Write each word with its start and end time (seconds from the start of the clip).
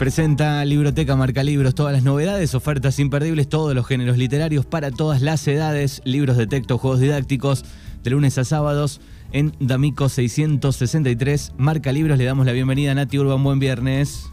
Presenta 0.00 0.64
Libroteca 0.64 1.14
Marca 1.14 1.42
Libros, 1.42 1.74
todas 1.74 1.92
las 1.92 2.02
novedades, 2.04 2.54
ofertas 2.54 2.98
imperdibles, 2.98 3.50
todos 3.50 3.74
los 3.74 3.86
géneros 3.86 4.16
literarios 4.16 4.64
para 4.64 4.90
todas 4.90 5.20
las 5.20 5.46
edades, 5.46 6.00
libros 6.06 6.38
de 6.38 6.46
texto, 6.46 6.78
juegos 6.78 7.00
didácticos, 7.00 7.66
de 8.02 8.08
lunes 8.08 8.38
a 8.38 8.44
sábados 8.44 9.02
en 9.34 9.52
D'Amico 9.60 10.08
663. 10.08 11.52
Marca 11.58 11.92
Libros, 11.92 12.16
le 12.16 12.24
damos 12.24 12.46
la 12.46 12.52
bienvenida 12.52 12.92
a 12.92 12.94
Nati 12.94 13.18
Urban, 13.18 13.44
buen 13.44 13.58
viernes. 13.58 14.32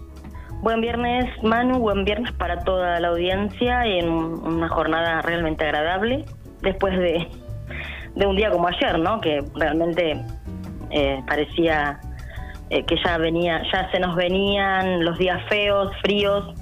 Buen 0.62 0.80
viernes, 0.80 1.26
Manu, 1.44 1.80
buen 1.80 2.06
viernes 2.06 2.32
para 2.32 2.64
toda 2.64 3.02
la 3.02 3.10
audiencia 3.10 3.86
en 3.86 4.08
una 4.08 4.70
jornada 4.70 5.22
realmente 5.22 5.66
agradable, 5.66 6.24
después 6.62 6.98
de, 6.98 7.28
de 8.16 8.26
un 8.26 8.38
día 8.38 8.52
como 8.52 8.70
ayer, 8.70 8.98
¿no? 9.00 9.20
Que 9.20 9.44
realmente 9.54 10.24
eh, 10.92 11.22
parecía 11.28 12.00
eh, 12.70 12.84
que 12.86 12.96
ya 13.04 13.18
venía, 13.18 13.62
ya 13.72 13.90
se 13.92 14.00
nos 14.00 14.16
venían 14.16 15.04
los 15.04 15.18
días 15.18 15.42
feos, 15.50 15.92
fríos, 16.02 16.54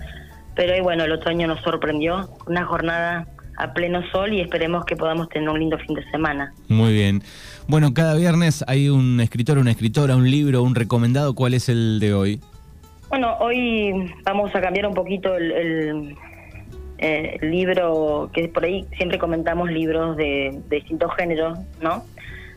pero 0.56 0.74
ahí 0.74 0.82
bueno, 0.82 1.04
el 1.04 1.12
otoño 1.12 1.48
nos 1.48 1.62
sorprendió, 1.62 2.30
una 2.48 2.66
jornada 2.66 3.28
a 3.58 3.74
pleno 3.74 4.02
sol 4.12 4.34
y 4.34 4.42
esperemos 4.42 4.86
que 4.86 4.96
podamos 4.96 5.30
tener 5.30 5.50
un 5.50 5.60
lindo 5.60 5.78
fin 5.80 5.96
de 5.96 6.04
semana. 6.12 6.54
Muy 6.68 6.94
bien. 6.94 7.22
Bueno, 7.68 7.94
cada 7.94 8.16
viernes 8.16 8.64
hay 8.68 8.90
un 8.90 9.20
escritor, 9.22 9.58
una 9.58 9.72
escritora, 9.72 10.16
un 10.16 10.30
libro, 10.30 10.62
un 10.62 10.76
recomendado. 10.76 11.36
¿Cuál 11.36 11.54
es 11.54 11.70
el 11.70 12.00
de 12.00 12.14
hoy? 12.14 12.42
Bueno, 13.10 13.38
hoy 13.40 14.14
vamos 14.24 14.54
a 14.56 14.62
cambiar 14.62 14.88
un 14.88 14.94
poquito 14.94 15.36
el, 15.36 16.16
eh, 16.98 17.38
libro, 17.42 18.30
que 18.34 18.48
por 18.50 18.66
ahí 18.66 18.86
siempre 18.98 19.18
comentamos 19.18 19.72
libros 19.72 20.18
de, 20.18 20.62
distintos 20.70 21.14
géneros, 21.16 21.60
¿no? 21.82 22.04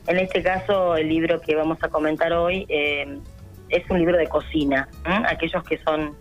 En 0.07 0.19
este 0.19 0.43
caso, 0.43 0.97
el 0.97 1.09
libro 1.09 1.41
que 1.41 1.55
vamos 1.55 1.79
a 1.83 1.89
comentar 1.89 2.33
hoy 2.33 2.65
eh, 2.69 3.19
es 3.69 3.89
un 3.91 3.99
libro 3.99 4.17
de 4.17 4.27
cocina. 4.27 4.89
Aquellos 5.05 5.63
que 5.65 5.79
son 5.79 6.17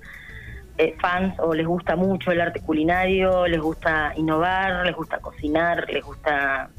eh, 0.77 0.95
fans 0.99 1.35
o 1.39 1.53
les 1.53 1.65
gusta 1.65 1.95
mucho 1.95 2.31
el 2.31 2.41
arte 2.41 2.59
culinario, 2.61 3.47
les 3.47 3.59
gusta 3.59 4.13
innovar, 4.15 4.85
les 4.85 4.95
gusta 4.95 5.19
cocinar, 5.19 5.85
les 5.89 6.03
gusta 6.03 6.69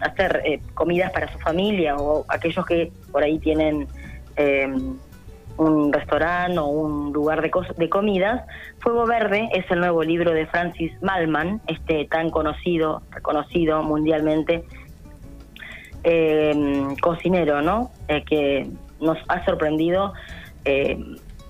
hacer 0.00 0.60
comidas 0.74 1.10
para 1.10 1.30
su 1.32 1.38
familia 1.40 1.96
o 1.96 2.24
aquellos 2.28 2.64
que 2.64 2.92
por 3.10 3.24
ahí 3.24 3.40
tienen 3.40 3.88
un 5.56 5.92
restaurante 5.92 6.58
o 6.58 6.66
un 6.66 7.12
lugar 7.12 7.42
de, 7.42 7.50
de 7.76 7.88
comidas. 7.88 8.42
Fuego 8.78 9.06
Verde 9.06 9.48
es 9.52 9.70
el 9.70 9.80
nuevo 9.80 10.02
libro 10.02 10.32
de 10.32 10.46
Francis 10.46 10.92
Malman, 11.02 11.60
este 11.66 12.06
tan 12.06 12.30
conocido, 12.30 13.02
reconocido 13.10 13.82
mundialmente 13.82 14.64
eh, 16.04 16.54
cocinero, 17.00 17.62
¿no? 17.62 17.90
Eh, 18.08 18.24
que 18.24 18.66
nos 19.00 19.18
ha 19.28 19.44
sorprendido 19.44 20.12
eh, 20.64 20.98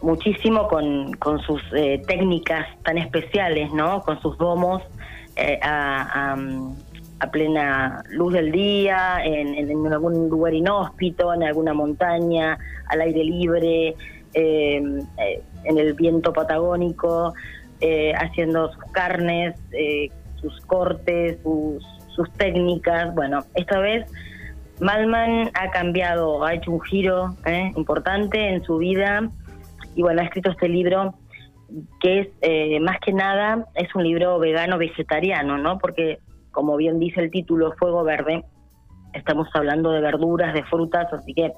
muchísimo 0.01 0.69
con, 0.69 1.17
sus 1.47 1.63
técnicas 2.07 2.67
tan 2.83 2.99
especiales, 2.99 3.73
¿no? 3.73 4.03
Con 4.03 4.21
sus 4.21 4.37
domos 4.39 4.83
a, 5.63 6.35
a, 7.21 7.31
plena 7.31 8.03
luz 8.11 8.33
del 8.33 8.51
día, 8.51 9.19
en, 9.25 9.93
algún 9.93 10.29
lugar 10.29 10.55
inhóspito, 10.55 11.33
en 11.33 11.45
alguna 11.45 11.73
montaña, 11.73 12.59
al 12.89 13.01
aire 13.01 13.25
libre, 13.25 13.95
em, 14.35 14.99
eh, 15.19 15.43
en 15.65 15.79
el 15.79 15.95
viento 15.95 16.33
patagónico, 16.33 17.35
eh, 17.81 18.13
haciendo 18.15 18.73
sus 18.73 18.85
carnes, 18.93 19.55
eh, 19.73 20.11
sus 20.41 20.61
cortes, 20.63 21.39
sus, 21.43 21.85
sus 22.15 22.31
técnicas. 22.35 23.15
Bueno, 23.15 23.41
esta 23.55 23.79
vez 23.79 24.07
Malman 24.83 25.51
ha 25.55 25.71
cambiado, 25.71 26.45
ha 26.45 26.55
hecho 26.55 26.73
un 26.73 26.81
giro 26.81 27.37
importante 27.77 28.49
en 28.49 28.65
su 28.65 28.79
vida 28.79 29.31
y 29.95 30.03
bueno, 30.03 30.21
ha 30.21 30.25
escrito 30.25 30.51
este 30.51 30.69
libro 30.69 31.15
que 32.01 32.33
es 32.41 32.81
más 32.83 32.99
que 32.99 33.13
nada 33.13 33.67
es 33.75 33.95
un 33.95 34.03
libro 34.03 34.39
vegano 34.41 34.79
vegetariano, 34.79 35.57
¿no? 35.57 35.79
Porque 35.79 36.19
como 36.51 36.77
bien 36.77 36.99
dice 36.99 37.21
el 37.21 37.31
título 37.31 37.73
Fuego 37.79 38.03
Verde, 38.03 38.45
estamos 39.13 39.49
hablando 39.55 39.93
de 39.93 40.01
verduras, 40.01 40.53
de 40.53 40.65
frutas, 40.65 41.13
así 41.13 41.33
que 41.33 41.53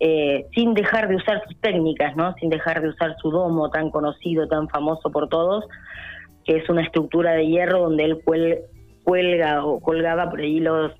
eh, 0.00 0.46
sin 0.54 0.72
dejar 0.72 1.08
de 1.08 1.16
usar 1.16 1.42
sus 1.46 1.60
técnicas, 1.60 2.16
¿no? 2.16 2.34
Sin 2.40 2.48
dejar 2.48 2.80
de 2.80 2.88
usar 2.88 3.14
su 3.20 3.30
domo 3.30 3.70
tan 3.70 3.90
conocido, 3.90 4.48
tan 4.48 4.68
famoso 4.68 5.10
por 5.10 5.28
todos, 5.28 5.66
que 6.44 6.56
es 6.56 6.68
una 6.70 6.82
estructura 6.82 7.32
de 7.32 7.46
hierro 7.46 7.80
donde 7.80 8.04
él 8.04 8.20
cuelga 9.04 9.64
o 9.64 9.80
colgaba 9.80 10.30
por 10.30 10.40
ahí 10.40 10.60
los, 10.60 10.92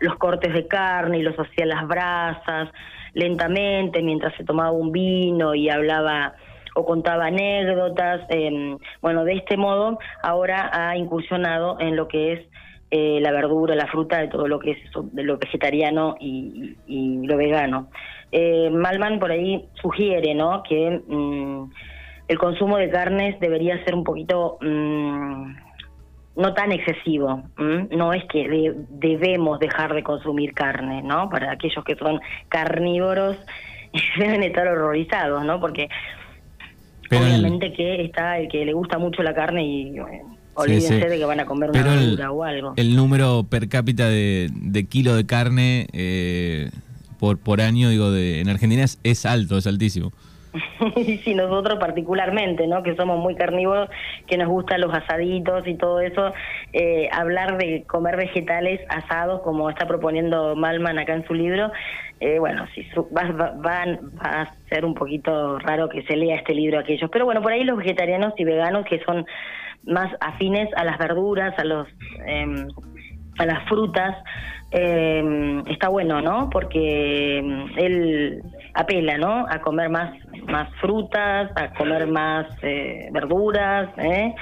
los 0.00 0.16
cortes 0.16 0.52
de 0.52 0.66
carne 0.66 1.18
y 1.18 1.22
los 1.22 1.36
hacía 1.38 1.66
las 1.66 1.86
brasas 1.86 2.70
lentamente 3.12 4.02
mientras 4.02 4.34
se 4.36 4.44
tomaba 4.44 4.72
un 4.72 4.92
vino 4.92 5.54
y 5.54 5.70
hablaba 5.70 6.34
o 6.74 6.84
contaba 6.84 7.26
anécdotas. 7.26 8.20
Em, 8.28 8.78
bueno, 9.00 9.24
de 9.24 9.34
este 9.34 9.56
modo 9.56 9.98
ahora 10.22 10.70
ha 10.72 10.96
incursionado 10.96 11.78
en 11.80 11.96
lo 11.96 12.08
que 12.08 12.34
es 12.34 12.40
eh, 12.90 13.18
la 13.20 13.32
verdura, 13.32 13.74
la 13.74 13.86
fruta, 13.86 14.18
de 14.18 14.28
todo 14.28 14.46
lo 14.46 14.58
que 14.58 14.72
es 14.72 14.84
eso, 14.84 15.04
de 15.12 15.22
lo 15.24 15.38
vegetariano 15.38 16.16
y, 16.20 16.76
lo 17.26 17.36
vegano. 17.36 17.88
Eh, 18.30 18.70
Malman 18.70 19.18
por 19.18 19.32
ahí 19.32 19.66
sugiere 19.80 20.34
¿no? 20.34 20.62
que 20.62 21.02
mm, 21.06 21.70
el 22.28 22.38
consumo 22.38 22.76
de 22.76 22.90
carnes 22.90 23.40
debería 23.40 23.82
ser 23.84 23.94
un 23.94 24.04
poquito 24.04 24.58
mm, 24.60 25.65
no 26.36 26.54
tan 26.54 26.72
excesivo. 26.72 27.44
No 27.56 28.12
es 28.12 28.24
que 28.24 28.74
debemos 28.90 29.58
dejar 29.58 29.94
de 29.94 30.02
consumir 30.02 30.52
carne, 30.52 31.02
¿no? 31.02 31.28
Para 31.28 31.52
aquellos 31.52 31.84
que 31.84 31.96
son 31.96 32.20
carnívoros 32.48 33.36
deben 34.18 34.42
estar 34.42 34.66
horrorizados, 34.68 35.44
¿no? 35.44 35.60
Porque 35.60 35.88
obviamente 37.10 37.72
que 37.72 38.04
está 38.04 38.38
el 38.38 38.48
que 38.48 38.64
le 38.64 38.72
gusta 38.72 38.98
mucho 38.98 39.22
la 39.22 39.34
carne 39.34 39.64
y 39.64 39.96
Olvídense 40.56 41.08
de 41.08 41.18
que 41.18 41.24
van 41.26 41.38
a 41.38 41.44
comer 41.44 41.70
una 41.70 41.82
verdura 41.82 42.32
o 42.32 42.42
algo. 42.42 42.72
El 42.76 42.96
número 42.96 43.44
per 43.44 43.68
cápita 43.68 44.08
de, 44.08 44.86
kilo 44.88 45.14
de 45.14 45.26
carne 45.26 45.86
eh, 45.92 46.70
por, 47.18 47.38
por 47.38 47.60
año, 47.60 47.90
digo, 47.90 48.10
de, 48.10 48.40
en 48.40 48.48
Argentina 48.48 48.82
es, 48.82 49.26
alto, 49.26 49.58
es 49.58 49.66
altísimo. 49.66 50.12
sí, 51.24 51.34
nosotros 51.34 51.78
particularmente, 51.78 52.66
¿no? 52.66 52.82
Que 52.82 52.96
somos 52.96 53.18
muy 53.18 53.34
carnívoros, 53.34 53.88
que 54.26 54.36
nos 54.36 54.48
gustan 54.48 54.80
los 54.80 54.94
asaditos 54.94 55.66
y 55.66 55.74
todo 55.74 56.00
eso. 56.00 56.32
Eh, 56.72 57.08
hablar 57.12 57.58
de 57.58 57.84
comer 57.84 58.16
vegetales 58.16 58.80
asados, 58.88 59.42
como 59.42 59.70
está 59.70 59.86
proponiendo 59.86 60.56
Malman 60.56 60.98
acá 60.98 61.14
en 61.14 61.26
su 61.26 61.34
libro, 61.34 61.70
eh, 62.20 62.38
bueno, 62.38 62.66
sí, 62.74 62.86
va, 63.16 63.30
va, 63.30 63.82
a 64.20 64.54
ser 64.70 64.84
un 64.84 64.94
poquito 64.94 65.58
raro 65.58 65.88
que 65.88 66.02
se 66.04 66.16
lea 66.16 66.36
este 66.36 66.54
libro 66.54 66.78
a 66.78 66.80
aquellos. 66.80 67.10
Pero 67.10 67.26
bueno, 67.26 67.42
por 67.42 67.52
ahí 67.52 67.62
los 67.64 67.76
vegetarianos 67.76 68.32
y 68.38 68.44
veganos 68.44 68.86
que 68.86 69.00
son 69.04 69.26
más 69.84 70.10
afines 70.20 70.68
a 70.76 70.84
las 70.84 70.98
verduras, 70.98 71.58
a 71.58 71.64
los 71.64 71.86
em, 72.26 72.68
a 73.38 73.44
las 73.44 73.68
frutas, 73.68 74.16
em, 74.70 75.60
está 75.68 75.88
bueno, 75.88 76.22
¿no? 76.22 76.48
Porque 76.50 77.38
em, 77.38 77.68
él 77.76 78.42
apela, 78.76 79.18
¿no? 79.18 79.46
A 79.48 79.60
comer 79.60 79.88
más 79.88 80.12
más 80.46 80.68
frutas, 80.80 81.50
a 81.56 81.72
comer 81.74 82.06
más 82.06 82.46
eh, 82.62 83.08
verduras, 83.12 83.88
¿eh? 83.98 84.34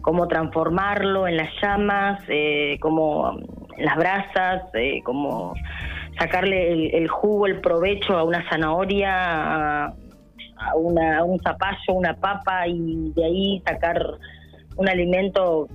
Cómo 0.00 0.26
transformarlo 0.26 1.28
en 1.28 1.36
las 1.36 1.50
llamas, 1.62 2.22
eh, 2.28 2.78
como 2.80 3.38
en 3.76 3.84
las 3.84 3.96
brasas, 3.96 4.62
eh, 4.74 5.00
cómo 5.04 5.54
sacarle 6.18 6.96
el, 6.96 7.08
jugo, 7.08 7.46
el 7.46 7.60
provecho 7.60 8.16
a 8.16 8.24
una 8.24 8.48
zanahoria, 8.50 9.84
a, 9.86 9.94
una, 10.76 11.18
a 11.18 11.24
un 11.24 11.38
zapallo, 11.40 11.94
una 11.94 12.14
papa 12.14 12.66
y 12.66 13.12
de 13.12 13.24
ahí 13.24 13.62
sacar 13.66 14.04
un 14.76 14.88
alimento 14.88 15.68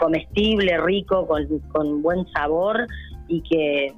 comestible, 0.00 0.78
rico, 0.78 1.28
con, 1.72 2.02
buen 2.02 2.26
sabor 2.28 2.86
y 3.28 3.42
que, 3.42 3.92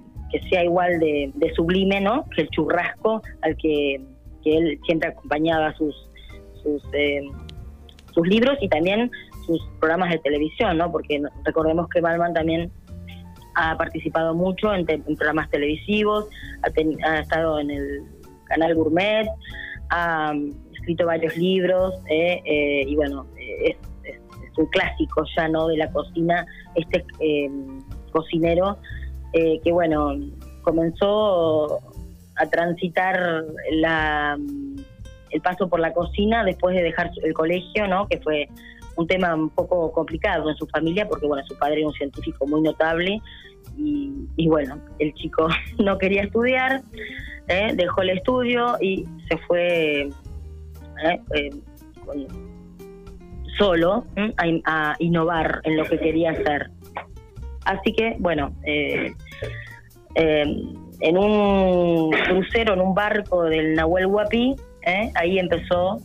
sea 0.48 0.64
igual 0.64 0.98
de, 0.98 1.52
sublime 1.54 2.00
¿no? 2.00 2.24
que 2.34 2.42
el 2.42 2.48
churrasco 2.50 3.22
al 3.42 3.56
que, 3.56 4.00
él 4.44 4.80
siempre 4.86 5.10
acompañaba 5.10 5.74
sus, 5.74 5.94
sus, 6.62 6.82
eh, 6.94 7.20
sus 8.14 8.26
libros 8.26 8.56
y 8.62 8.68
también 8.70 9.10
sus 9.44 9.60
programas 9.78 10.10
de 10.10 10.18
televisión, 10.20 10.78
¿no? 10.78 10.90
porque 10.90 11.20
recordemos 11.44 11.86
que 11.90 12.00
Balman 12.00 12.32
también 12.32 12.72
ha 13.56 13.76
participado 13.76 14.34
mucho 14.34 14.72
en, 14.72 14.86
programas 14.86 15.50
televisivos, 15.50 16.28
ha, 16.62 17.10
ha, 17.10 17.18
estado 17.18 17.60
en 17.60 17.70
el 17.70 18.02
canal 18.44 18.74
Gourmet, 18.74 19.28
ha 19.90 20.32
escrito 20.72 21.04
varios 21.04 21.36
libros 21.36 21.94
y 22.08 22.96
bueno, 22.96 23.26
es, 23.36 23.76
un 24.56 24.66
clásico 24.66 25.24
ya, 25.36 25.46
¿no? 25.48 25.68
De 25.68 25.76
la 25.76 25.90
cocina, 25.92 26.44
este 26.74 27.04
cocinero 28.10 28.78
que 29.32 29.72
bueno, 29.72 30.14
comenzó 30.62 31.80
a 32.36 32.46
transitar 32.46 33.44
la, 33.72 34.38
el 35.30 35.40
paso 35.40 35.68
por 35.68 35.80
la 35.80 35.92
cocina 35.92 36.44
después 36.44 36.74
de 36.76 36.82
dejar 36.82 37.10
el 37.22 37.34
colegio, 37.34 37.86
¿no? 37.88 38.06
Que 38.08 38.18
fue 38.18 38.48
un 38.98 39.06
tema 39.06 39.34
un 39.34 39.48
poco 39.50 39.92
complicado 39.92 40.50
en 40.50 40.56
su 40.56 40.66
familia 40.66 41.08
porque 41.08 41.26
bueno 41.26 41.46
su 41.46 41.56
padre 41.56 41.78
era 41.78 41.86
un 41.86 41.94
científico 41.94 42.46
muy 42.46 42.60
notable 42.62 43.22
y, 43.76 44.48
bueno 44.48 44.76
el 44.98 45.14
chico 45.14 45.46
no 45.78 45.96
quería 45.98 46.22
estudiar 46.22 46.82
¿eh? 47.46 47.72
dejó 47.74 48.02
el 48.02 48.10
estudio 48.10 48.76
y 48.80 49.06
se 49.28 49.38
fue 49.46 50.08
¿eh? 51.04 51.20
Eh, 51.34 51.50
solo 53.56 54.04
a, 54.64 54.96
innovar 54.98 55.60
en 55.62 55.76
lo 55.76 55.84
que 55.84 55.98
quería 55.98 56.32
hacer 56.32 56.70
así 57.68 57.92
que 57.92 58.16
bueno 58.18 58.52
en 58.64 59.16
un 61.16 62.10
crucero 62.10 62.74
en 62.74 62.80
un 62.80 62.94
barco 62.94 63.44
del 63.44 63.74
Nahuel 63.74 64.06
Huapi 64.06 64.56
ahí 65.14 65.38
empezó 65.38 66.00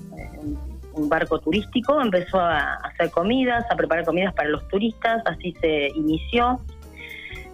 un 0.95 1.09
barco 1.09 1.39
turístico, 1.39 1.99
empezó 2.01 2.39
a 2.39 2.75
hacer 2.75 3.09
comidas, 3.11 3.65
a 3.69 3.75
preparar 3.75 4.05
comidas 4.05 4.33
para 4.33 4.49
los 4.49 4.67
turistas, 4.67 5.21
así 5.25 5.53
se 5.59 5.87
inició 5.95 6.59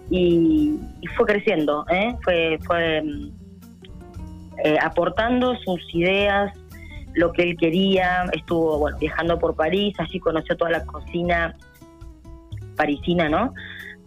y, 0.09 0.77
fue 1.15 1.25
creciendo, 1.25 1.85
¿eh? 1.89 2.15
fue, 2.23 2.59
fue 2.65 3.03
eh, 4.63 4.77
aportando 4.81 5.55
sus 5.57 5.79
ideas, 5.94 6.53
lo 7.13 7.31
que 7.31 7.44
él 7.44 7.57
quería, 7.57 8.25
estuvo 8.33 8.79
bueno, 8.79 8.97
viajando 8.97 9.39
por 9.39 9.55
París, 9.55 9.94
allí 10.00 10.19
conoció 10.19 10.55
toda 10.57 10.71
la 10.71 10.85
cocina 10.85 11.55
parisina, 12.75 13.29
¿no? 13.29 13.53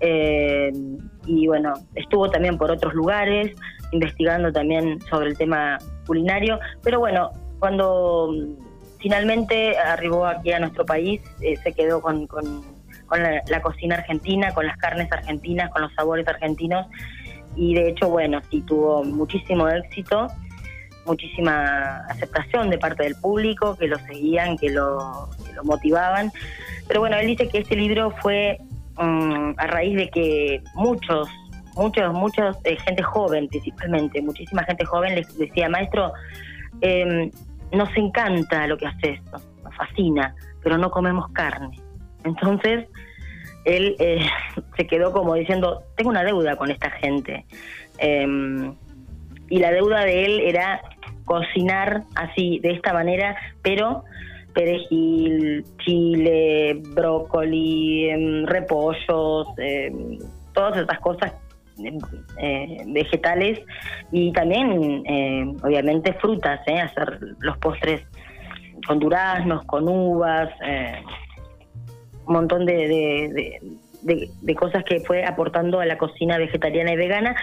Eh, 0.04 0.72
y 1.26 1.46
bueno, 1.46 1.74
estuvo 1.94 2.28
también 2.28 2.58
por 2.58 2.72
otros 2.72 2.92
lugares, 2.92 3.56
investigando 3.92 4.52
también 4.52 5.00
sobre 5.02 5.28
el 5.28 5.38
tema 5.38 5.78
culinario, 6.06 6.58
pero 6.82 6.98
bueno, 6.98 7.30
cuando 7.60 8.34
finalmente 8.98 9.78
arribó 9.78 10.26
aquí 10.26 10.52
a 10.52 10.58
nuestro 10.58 10.84
país, 10.84 11.22
eh, 11.40 11.56
se 11.62 11.72
quedó 11.72 12.00
con, 12.02 12.26
con, 12.26 12.42
la, 13.12 13.62
cocina 13.62 13.94
argentina, 13.96 14.52
con 14.52 14.66
las 14.66 14.76
carnes 14.78 15.10
argentinas, 15.12 15.70
con 15.70 15.82
los 15.82 15.94
sabores 15.94 16.26
argentinos 16.26 16.86
y 17.54 17.74
de 17.74 17.90
hecho, 17.90 18.08
bueno, 18.08 18.40
sí 18.50 18.62
tuvo 18.62 19.04
muchísimo 19.04 19.68
éxito, 19.68 20.26
muchísima 21.04 21.98
aceptación 22.08 22.70
de 22.70 22.78
parte 22.78 23.04
del 23.04 23.14
público, 23.14 23.76
que 23.76 23.86
lo 23.86 23.98
seguían, 23.98 24.56
que 24.56 24.70
lo 24.70 25.28
motivaban. 25.62 26.32
Pero 26.88 27.00
bueno, 27.00 27.16
él 27.18 27.26
dice 27.26 27.48
que 27.48 27.58
este 27.58 27.76
libro 27.76 28.10
fue 28.22 28.58
mm, 28.96 29.54
a 29.56 29.66
raíz 29.66 29.96
de 29.96 30.08
que 30.08 30.62
muchos, 30.74 31.28
muchos, 31.74 32.12
muchos, 32.12 32.56
eh, 32.64 32.76
gente 32.76 33.02
joven 33.02 33.48
principalmente, 33.48 34.22
muchísima 34.22 34.64
gente 34.64 34.84
joven 34.84 35.14
les 35.14 35.38
decía, 35.38 35.68
maestro, 35.68 36.12
eh, 36.80 37.30
nos 37.72 37.88
encanta 37.96 38.66
lo 38.66 38.76
que 38.76 38.86
haces, 38.86 39.20
nos, 39.30 39.42
fascina, 39.76 40.34
pero 40.62 40.76
no 40.76 40.90
comemos 40.90 41.30
carne. 41.32 41.80
Entonces, 42.24 42.86
él 43.64 43.96
eh, 43.98 44.20
se 44.76 44.86
quedó 44.86 45.12
como 45.12 45.34
diciendo, 45.34 45.82
tengo 45.96 46.10
una 46.10 46.24
deuda 46.24 46.56
con 46.56 46.70
esta 46.70 46.90
gente. 46.90 47.46
Em, 47.98 48.74
y 49.48 49.58
la 49.58 49.70
deuda 49.70 50.04
de 50.04 50.24
él 50.24 50.40
era 50.40 50.82
cocinar 51.24 52.02
así, 52.14 52.58
de 52.60 52.72
esta 52.72 52.92
manera, 52.92 53.36
pero 53.62 54.04
perejil, 54.52 55.64
chile, 55.78 56.80
brócoli, 56.94 58.10
em, 58.10 58.44
repollos, 58.46 59.46
em, 59.58 60.18
todas 60.52 60.76
estas 60.76 60.98
cosas 61.00 61.32
eh, 62.38 62.84
vegetales 62.86 63.60
y 64.10 64.30
también, 64.32 65.02
eh, 65.06 65.52
obviamente, 65.62 66.12
frutas, 66.14 66.60
eh, 66.66 66.80
hacer 66.80 67.18
los 67.40 67.56
postres 67.58 68.02
con 68.86 68.98
duraznos, 68.98 69.64
con 69.64 69.88
uvas, 69.88 70.50
un 72.26 72.34
montón 72.34 72.66
de, 72.66 73.58
de, 74.02 74.54
cosas 74.54 74.84
que 74.84 75.00
fue 75.00 75.24
aportando 75.24 75.80
a 75.80 75.86
la 75.86 75.96
cocina 75.96 76.36
vegetariana 76.36 76.92
y 76.92 76.96
vegana, 76.96 77.34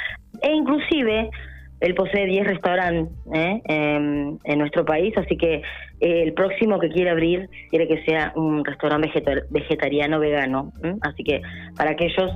e 0.42 0.52
inclusive 0.52 1.32
él 1.80 1.96
posee 1.96 2.26
10 2.26 2.48
restaurantes 2.48 3.14
en, 3.34 4.40
nuestro 4.58 4.84
país, 4.84 5.14
así 5.18 5.38
que 5.38 5.62
el 6.00 6.34
próximo 6.34 6.80
que 6.80 6.90
quiere 6.90 7.10
abrir 7.10 7.50
quiere 7.70 7.88
que 7.88 8.04
sea 8.04 8.34
un 8.36 8.66
restaurante 8.66 9.10
vegetariano 9.50 10.20
vegano. 10.20 10.74
Así 11.02 11.24
que 11.24 11.42
para 11.78 11.92
aquellos 11.92 12.32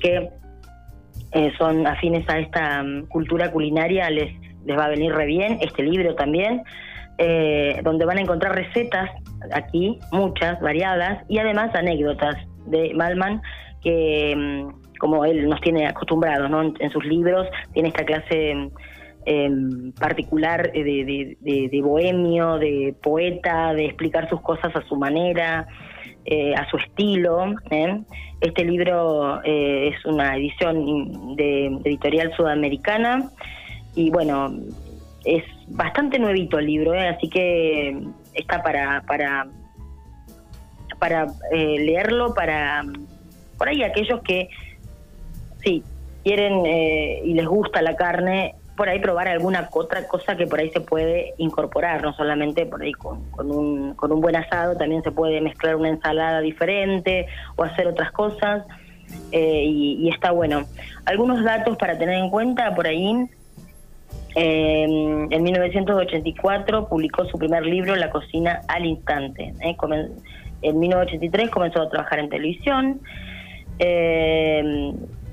que 0.00 0.28
eh, 1.32 1.52
son 1.58 1.86
afines 1.86 2.28
a 2.28 2.38
esta 2.38 2.82
mm, 2.82 3.06
cultura 3.06 3.50
culinaria, 3.50 4.08
les, 4.10 4.32
les 4.64 4.78
va 4.78 4.84
a 4.84 4.88
venir 4.88 5.12
re 5.12 5.26
bien. 5.26 5.58
Este 5.60 5.82
libro 5.82 6.14
también, 6.14 6.62
eh, 7.18 7.80
donde 7.82 8.04
van 8.04 8.18
a 8.18 8.20
encontrar 8.20 8.54
recetas 8.54 9.10
aquí, 9.52 9.98
muchas, 10.12 10.60
variadas, 10.60 11.24
y 11.28 11.38
además 11.38 11.74
anécdotas 11.74 12.36
de 12.66 12.92
Malman, 12.94 13.40
que 13.82 14.34
mm, 14.36 14.81
como 15.02 15.24
él 15.24 15.48
nos 15.48 15.60
tiene 15.60 15.88
acostumbrados 15.88 16.48
¿no? 16.48 16.62
en, 16.62 16.90
sus 16.92 17.04
libros, 17.04 17.48
tiene 17.72 17.88
esta 17.88 18.04
clase 18.04 18.70
em, 19.24 19.90
particular 19.98 20.70
de, 20.70 21.36
de, 21.40 21.82
bohemio, 21.82 22.56
de 22.58 22.94
poeta, 23.02 23.74
de 23.74 23.86
explicar 23.86 24.28
sus 24.28 24.40
cosas 24.42 24.70
a 24.76 24.82
su 24.82 24.94
manera, 24.94 25.66
eh, 26.24 26.54
a 26.54 26.70
su 26.70 26.76
estilo. 26.76 27.52
¿eh? 27.72 28.00
Este 28.40 28.64
libro 28.64 29.42
eh, 29.42 29.88
es 29.88 30.04
una 30.04 30.36
edición 30.36 31.34
de, 31.34 31.66
editorial 31.84 32.32
sudamericana 32.36 33.28
y 33.96 34.08
bueno, 34.10 34.54
es 35.24 35.42
bastante 35.66 36.20
nuevito 36.20 36.60
el 36.60 36.66
libro, 36.66 36.94
¿eh? 36.94 37.08
así 37.08 37.28
que 37.28 37.98
está 38.34 38.62
para 38.62 39.02
para 39.02 39.48
para 41.00 41.26
eh, 41.50 41.78
leerlo 41.80 42.34
para 42.34 42.84
por 43.58 43.68
ahí 43.68 43.82
aquellos 43.82 44.20
que 44.22 44.48
sí 45.62 45.82
quieren 46.24 46.64
y 46.64 47.34
les 47.34 47.46
gusta 47.46 47.82
la 47.82 47.96
carne 47.96 48.54
por 48.76 48.88
ahí 48.88 48.98
probar 49.00 49.28
alguna 49.28 49.68
otra 49.72 50.06
cosa 50.08 50.36
que 50.36 50.46
por 50.46 50.60
ahí 50.60 50.70
se 50.70 50.80
puede 50.80 51.34
incorporar, 51.38 52.02
no 52.02 52.12
solamente 52.14 52.66
por 52.66 52.82
ahí 52.82 52.92
con, 52.92 53.22
un, 53.38 53.94
con 53.94 54.12
un 54.12 54.20
buen 54.20 54.36
asado, 54.36 54.76
también 54.76 55.02
se 55.02 55.12
puede 55.12 55.40
mezclar 55.40 55.76
una 55.76 55.90
ensalada 55.90 56.40
diferente 56.40 57.26
o 57.56 57.64
hacer 57.64 57.86
otras 57.86 58.12
cosas 58.12 58.64
eh, 59.30 59.64
y, 59.66 60.08
está 60.08 60.30
bueno. 60.30 60.64
Algunos 61.04 61.44
datos 61.44 61.76
para 61.76 61.98
tener 61.98 62.16
en 62.16 62.30
cuenta 62.30 62.74
por 62.74 62.86
ahí. 62.86 63.26
Eh, 64.34 64.84
en 65.30 65.42
1984 65.42 66.88
publicó 66.88 67.26
su 67.26 67.38
primer 67.38 67.66
libro, 67.66 67.94
La 67.96 68.10
cocina 68.10 68.62
al 68.68 68.86
instante. 68.86 69.52
Eh, 69.60 69.76
en 70.62 70.78
1983 70.78 71.50
comenzó 71.50 71.82
a 71.82 71.90
trabajar 71.90 72.18
en 72.20 72.30
televisión. 72.30 73.00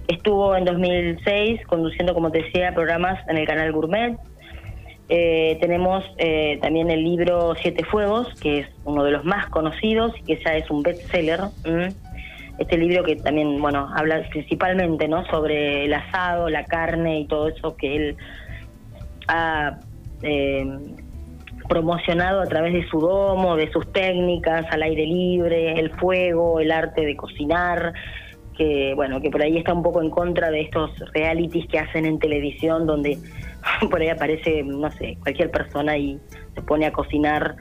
Estuvo 0.10 0.56
en 0.56 0.66
2006 0.66 1.68
conduciendo, 1.68 2.16
como 2.16 2.32
te 2.32 2.42
decía, 2.42 2.74
programas 2.74 3.20
en 3.30 3.38
el 3.38 3.46
canal 3.46 3.72
Gourmet. 3.72 4.18
Eh, 5.08 5.60
tenemos 5.62 6.04
eh, 6.18 6.58
también 6.64 6.90
el 6.90 7.04
libro 7.04 7.54
Siete 7.62 7.84
Fuegos, 7.84 8.28
que 8.42 8.62
es 8.62 8.68
uno 8.86 9.04
de 9.04 9.12
los 9.12 9.24
más 9.24 9.46
conocidos 9.50 10.12
y 10.18 10.24
que 10.24 10.44
ya 10.44 10.56
es 10.56 10.68
un 10.72 10.82
bestseller. 10.82 11.42
Este 12.58 12.76
libro 12.80 13.04
que 13.04 13.18
también, 13.18 13.62
bueno, 13.62 13.88
habla 13.96 14.28
principalmente, 14.32 15.08
¿no? 15.08 15.26
Sobre 15.26 15.86
el 15.86 15.94
asado, 15.94 16.50
la 16.50 16.66
carne 16.66 17.20
y 17.20 17.28
todo 17.28 17.50
eso 17.50 17.78
que 17.78 17.96
él 17.96 18.18
ha 19.28 19.78
eh, 20.24 20.66
promocionado 21.68 22.42
a 22.42 22.48
través 22.48 22.74
de 22.74 22.88
su 22.90 23.00
domo, 23.00 23.56
de 23.58 23.72
sus 23.72 23.94
técnicas 23.94 24.66
al 24.72 24.82
aire 24.82 25.06
libre, 25.06 25.80
el 25.80 25.92
fuego, 25.92 26.60
el 26.60 26.72
arte 26.72 27.06
de 27.06 27.16
cocinar 27.16 27.94
que 28.60 28.94
bueno 28.94 29.22
que 29.22 29.32
por 29.32 29.42
ahí 29.42 29.58
está 29.58 29.74
un 29.74 29.82
poco 29.82 30.02
en 30.02 30.10
contra 30.10 30.52
de 30.52 30.60
estos 30.60 30.92
realities 31.14 31.66
que 31.68 31.80
hacen 31.80 32.06
en 32.06 32.20
televisión 32.20 32.86
donde 32.86 33.18
por 33.90 34.02
ahí 34.02 34.10
aparece 34.10 34.64
no 34.64 34.92
sé 34.92 35.18
cualquier 35.24 35.50
persona 35.50 35.98
y 35.98 36.20
se 36.54 36.62
pone 36.62 36.86
a 36.86 36.92
cocinar 36.92 37.56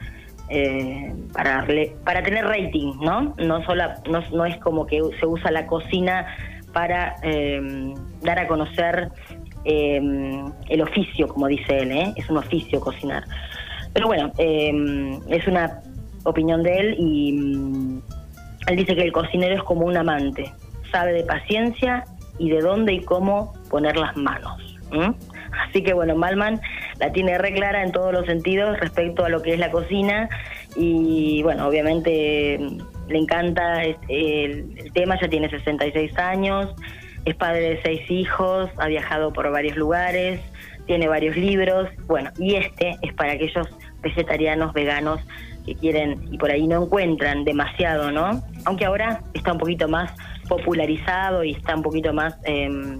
eh, 0.49 1.13
para 1.31 1.65
para 2.03 2.21
tener 2.21 2.45
rating 2.45 2.95
no 2.99 3.33
no 3.37 3.63
solo 3.63 3.83
no, 4.09 4.21
no, 4.33 4.45
es 4.45 4.57
como 4.57 4.85
que 4.85 5.01
se 5.19 5.25
usa 5.25 5.51
la 5.51 5.65
cocina 5.67 6.27
para 6.73 7.15
eh, 7.23 7.93
dar 8.21 8.39
a 8.39 8.47
conocer 8.47 9.09
eh, 9.63 10.01
el 10.67 10.81
oficio 10.81 11.29
como 11.29 11.47
dice 11.47 11.79
él 11.79 11.91
¿eh? 11.93 12.13
es 12.17 12.29
un 12.29 12.37
oficio 12.37 12.81
cocinar. 12.81 13.23
Pero 13.93 14.07
bueno 14.07 14.33
es 14.37 15.47
una 15.47 15.81
opinión 16.25 16.61
de 16.61 16.77
él 16.77 16.95
y 16.99 17.31
mm, 17.31 18.01
él 18.67 18.75
dice 18.75 18.95
que 18.95 19.03
el 19.03 19.13
cocinero 19.13 19.55
es 19.55 19.63
como 19.63 19.85
un 19.85 19.95
amante 19.95 20.51
sabe 20.91 21.13
de 21.13 21.23
paciencia 21.23 22.05
y 22.37 22.49
de 22.49 22.61
dónde 22.61 22.93
y 22.93 23.01
cómo 23.03 23.53
poner 23.69 23.97
las 23.97 24.15
manos. 24.15 24.79
Así 25.67 25.83
que 25.83 25.93
bueno, 25.93 26.15
Malman 26.15 26.61
la 26.99 27.11
tiene 27.11 27.37
re 27.37 27.53
clara 27.53 27.83
en 27.83 27.91
todos 27.91 28.13
los 28.13 28.25
sentidos 28.25 28.79
respecto 28.79 29.25
a 29.25 29.29
lo 29.29 29.41
que 29.41 29.53
es 29.53 29.59
la 29.59 29.71
cocina 29.71 30.29
y 30.75 31.43
bueno, 31.43 31.67
obviamente 31.67 32.59
le 33.07 33.17
encanta 33.17 33.83
el, 33.83 33.97
el 34.07 34.91
tema, 34.93 35.19
ya 35.19 35.27
tiene 35.27 35.49
66 35.49 36.17
años, 36.17 36.73
es 37.25 37.35
padre 37.35 37.61
de 37.61 37.81
seis 37.83 38.09
hijos, 38.09 38.69
ha 38.77 38.87
viajado 38.87 39.33
por 39.33 39.51
varios 39.51 39.75
lugares, 39.77 40.39
tiene 40.85 41.07
varios 41.07 41.35
libros, 41.35 41.89
bueno, 42.07 42.31
y 42.39 42.55
este 42.55 42.97
es 43.01 43.13
para 43.13 43.33
aquellos 43.33 43.67
vegetarianos, 44.01 44.73
veganos 44.73 45.21
que 45.65 45.75
quieren 45.75 46.19
y 46.31 46.37
por 46.37 46.49
ahí 46.51 46.67
no 46.67 46.83
encuentran 46.83 47.43
demasiado, 47.43 48.11
¿no? 48.11 48.41
Aunque 48.65 48.85
ahora 48.85 49.21
está 49.33 49.51
un 49.51 49.59
poquito 49.59 49.87
más 49.87 50.11
popularizado 50.49 51.45
y 51.45 51.51
está 51.51 51.75
un 51.75 51.83
poquito 51.83 52.11
más 52.11 52.35
eh, 52.43 52.97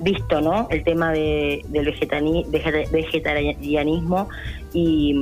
visto, 0.00 0.40
¿no? 0.40 0.66
El 0.70 0.82
tema 0.82 1.12
de, 1.12 1.62
del 1.68 1.84
vegetarianismo 2.90 4.28
y, 4.72 5.14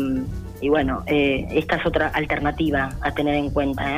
y 0.60 0.68
bueno, 0.68 1.02
eh, 1.06 1.46
esta 1.52 1.76
es 1.76 1.86
otra 1.86 2.08
alternativa 2.08 2.90
a 3.00 3.12
tener 3.12 3.34
en 3.34 3.50
cuenta. 3.50 3.82
¿eh? 3.84 3.96